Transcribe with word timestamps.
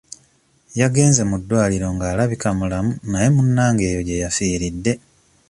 Yagenze 0.79 1.21
mu 1.29 1.35
ddwaliro 1.41 1.87
nga 1.95 2.05
alabika 2.11 2.47
mulamu 2.59 2.91
naye 3.09 3.27
munnange 3.35 3.83
eyo 3.91 4.01
gye 4.07 4.21
yafiiridde. 4.23 4.91